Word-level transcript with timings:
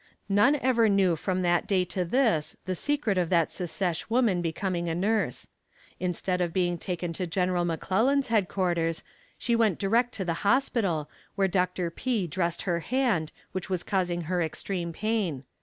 None 0.29 0.55
ever 0.63 0.89
knew 0.89 1.15
from 1.15 1.43
that 1.43 1.67
day 1.67 1.85
to 1.85 2.03
this 2.03 2.55
the 2.65 2.73
secret 2.73 3.19
of 3.19 3.29
that 3.29 3.51
secesh 3.51 4.09
woman 4.09 4.41
becoming 4.41 4.89
a 4.89 4.95
nurse. 4.95 5.45
Instead 5.99 6.41
of 6.41 6.51
being 6.51 6.79
taken 6.79 7.13
to 7.13 7.27
General 7.27 7.65
McClellan's 7.65 8.29
headquarters, 8.29 9.03
she 9.37 9.55
went 9.55 9.77
direct 9.77 10.11
to 10.15 10.25
the 10.25 10.33
hospital, 10.41 11.07
where 11.35 11.47
Dr. 11.47 11.91
P. 11.91 12.25
dressed 12.25 12.63
her 12.63 12.79
hand, 12.79 13.31
which 13.51 13.69
was 13.69 13.83
causing 13.83 14.21
her 14.21 14.41
extreme 14.41 14.91
pain. 14.91 15.43